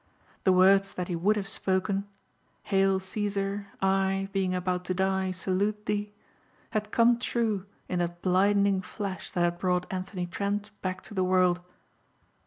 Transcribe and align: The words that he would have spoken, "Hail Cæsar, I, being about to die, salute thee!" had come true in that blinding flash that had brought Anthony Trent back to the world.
The 0.45 0.51
words 0.51 0.95
that 0.95 1.09
he 1.09 1.15
would 1.15 1.35
have 1.35 1.47
spoken, 1.47 2.07
"Hail 2.63 2.99
Cæsar, 2.99 3.67
I, 3.83 4.29
being 4.33 4.55
about 4.55 4.83
to 4.85 4.95
die, 4.95 5.29
salute 5.29 5.85
thee!" 5.85 6.11
had 6.71 6.89
come 6.89 7.19
true 7.19 7.67
in 7.87 7.99
that 7.99 8.23
blinding 8.23 8.81
flash 8.81 9.29
that 9.29 9.41
had 9.43 9.59
brought 9.59 9.85
Anthony 9.93 10.25
Trent 10.25 10.71
back 10.81 11.01
to 11.01 11.13
the 11.13 11.23
world. 11.23 11.61